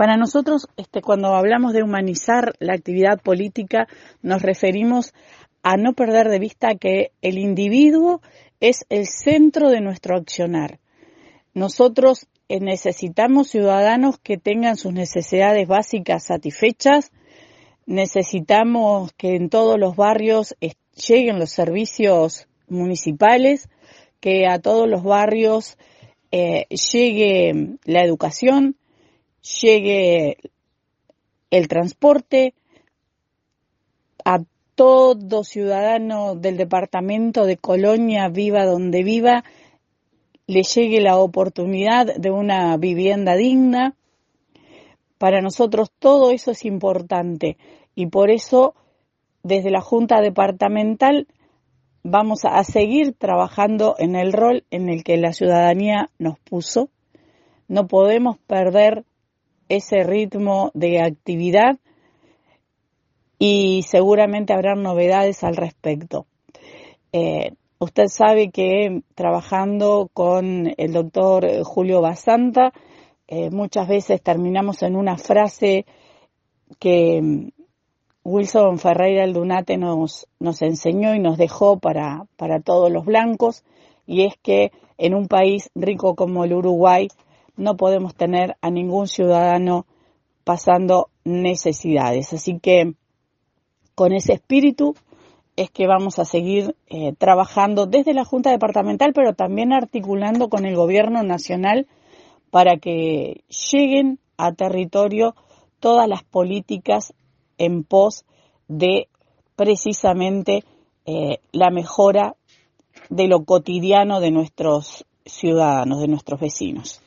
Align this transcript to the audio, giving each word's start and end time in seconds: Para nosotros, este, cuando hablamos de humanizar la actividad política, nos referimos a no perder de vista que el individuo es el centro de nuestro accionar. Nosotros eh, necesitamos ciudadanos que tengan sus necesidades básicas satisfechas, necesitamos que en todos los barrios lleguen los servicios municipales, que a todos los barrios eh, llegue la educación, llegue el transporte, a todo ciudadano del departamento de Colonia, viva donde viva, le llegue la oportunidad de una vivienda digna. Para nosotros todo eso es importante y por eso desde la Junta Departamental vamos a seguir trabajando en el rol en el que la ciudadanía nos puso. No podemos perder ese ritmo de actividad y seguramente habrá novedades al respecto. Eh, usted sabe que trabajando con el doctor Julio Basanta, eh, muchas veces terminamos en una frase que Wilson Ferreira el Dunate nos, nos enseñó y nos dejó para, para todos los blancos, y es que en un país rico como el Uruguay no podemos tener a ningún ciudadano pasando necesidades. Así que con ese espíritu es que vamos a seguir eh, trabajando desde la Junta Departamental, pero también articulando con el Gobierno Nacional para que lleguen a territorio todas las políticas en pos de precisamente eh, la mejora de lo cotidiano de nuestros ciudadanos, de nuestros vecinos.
Para 0.00 0.16
nosotros, 0.16 0.66
este, 0.78 1.02
cuando 1.02 1.34
hablamos 1.34 1.74
de 1.74 1.82
humanizar 1.82 2.54
la 2.58 2.72
actividad 2.72 3.20
política, 3.20 3.86
nos 4.22 4.40
referimos 4.40 5.12
a 5.62 5.76
no 5.76 5.92
perder 5.92 6.30
de 6.30 6.38
vista 6.38 6.74
que 6.76 7.12
el 7.20 7.36
individuo 7.36 8.22
es 8.60 8.86
el 8.88 9.04
centro 9.06 9.68
de 9.68 9.82
nuestro 9.82 10.16
accionar. 10.16 10.78
Nosotros 11.52 12.28
eh, 12.48 12.60
necesitamos 12.60 13.50
ciudadanos 13.50 14.18
que 14.18 14.38
tengan 14.38 14.78
sus 14.78 14.94
necesidades 14.94 15.68
básicas 15.68 16.24
satisfechas, 16.24 17.12
necesitamos 17.84 19.12
que 19.18 19.36
en 19.36 19.50
todos 19.50 19.78
los 19.78 19.96
barrios 19.96 20.56
lleguen 20.94 21.38
los 21.38 21.50
servicios 21.50 22.48
municipales, 22.68 23.68
que 24.18 24.46
a 24.46 24.60
todos 24.60 24.88
los 24.88 25.02
barrios 25.02 25.76
eh, 26.32 26.64
llegue 26.70 27.76
la 27.84 28.02
educación, 28.02 28.76
llegue 29.42 30.38
el 31.50 31.68
transporte, 31.68 32.54
a 34.24 34.40
todo 34.74 35.44
ciudadano 35.44 36.36
del 36.36 36.56
departamento 36.56 37.44
de 37.44 37.56
Colonia, 37.56 38.28
viva 38.28 38.64
donde 38.64 39.02
viva, 39.02 39.44
le 40.46 40.62
llegue 40.62 41.00
la 41.00 41.16
oportunidad 41.16 42.14
de 42.16 42.30
una 42.30 42.76
vivienda 42.76 43.36
digna. 43.36 43.94
Para 45.18 45.40
nosotros 45.42 45.90
todo 45.98 46.30
eso 46.30 46.50
es 46.50 46.64
importante 46.64 47.56
y 47.94 48.06
por 48.06 48.30
eso 48.30 48.74
desde 49.42 49.70
la 49.70 49.80
Junta 49.80 50.20
Departamental 50.20 51.28
vamos 52.02 52.44
a 52.44 52.62
seguir 52.64 53.12
trabajando 53.12 53.94
en 53.98 54.16
el 54.16 54.32
rol 54.32 54.64
en 54.70 54.88
el 54.88 55.04
que 55.04 55.16
la 55.18 55.32
ciudadanía 55.32 56.10
nos 56.18 56.38
puso. 56.38 56.88
No 57.68 57.86
podemos 57.86 58.38
perder 58.38 59.04
ese 59.70 60.02
ritmo 60.02 60.70
de 60.74 61.00
actividad 61.00 61.78
y 63.38 63.84
seguramente 63.84 64.52
habrá 64.52 64.74
novedades 64.74 65.42
al 65.44 65.56
respecto. 65.56 66.26
Eh, 67.12 67.52
usted 67.78 68.08
sabe 68.08 68.50
que 68.50 69.02
trabajando 69.14 70.10
con 70.12 70.74
el 70.76 70.92
doctor 70.92 71.62
Julio 71.64 72.02
Basanta, 72.02 72.72
eh, 73.28 73.50
muchas 73.50 73.88
veces 73.88 74.20
terminamos 74.20 74.82
en 74.82 74.96
una 74.96 75.16
frase 75.16 75.86
que 76.78 77.50
Wilson 78.24 78.78
Ferreira 78.78 79.24
el 79.24 79.32
Dunate 79.32 79.78
nos, 79.78 80.26
nos 80.40 80.60
enseñó 80.62 81.14
y 81.14 81.20
nos 81.20 81.38
dejó 81.38 81.78
para, 81.78 82.26
para 82.36 82.60
todos 82.60 82.90
los 82.90 83.04
blancos, 83.04 83.64
y 84.06 84.24
es 84.24 84.34
que 84.42 84.72
en 84.98 85.14
un 85.14 85.28
país 85.28 85.70
rico 85.74 86.16
como 86.16 86.44
el 86.44 86.52
Uruguay 86.52 87.08
no 87.60 87.76
podemos 87.76 88.14
tener 88.14 88.56
a 88.62 88.70
ningún 88.70 89.06
ciudadano 89.06 89.86
pasando 90.44 91.10
necesidades. 91.24 92.32
Así 92.32 92.58
que 92.58 92.94
con 93.94 94.12
ese 94.12 94.32
espíritu 94.32 94.94
es 95.56 95.70
que 95.70 95.86
vamos 95.86 96.18
a 96.18 96.24
seguir 96.24 96.74
eh, 96.88 97.12
trabajando 97.18 97.86
desde 97.86 98.14
la 98.14 98.24
Junta 98.24 98.50
Departamental, 98.50 99.12
pero 99.14 99.34
también 99.34 99.74
articulando 99.74 100.48
con 100.48 100.64
el 100.64 100.74
Gobierno 100.74 101.22
Nacional 101.22 101.86
para 102.50 102.78
que 102.78 103.44
lleguen 103.72 104.18
a 104.38 104.52
territorio 104.52 105.34
todas 105.80 106.08
las 106.08 106.24
políticas 106.24 107.12
en 107.58 107.84
pos 107.84 108.24
de 108.68 109.08
precisamente 109.54 110.64
eh, 111.04 111.40
la 111.52 111.70
mejora 111.70 112.36
de 113.10 113.28
lo 113.28 113.44
cotidiano 113.44 114.20
de 114.20 114.30
nuestros 114.30 115.04
ciudadanos, 115.26 116.00
de 116.00 116.08
nuestros 116.08 116.40
vecinos. 116.40 116.98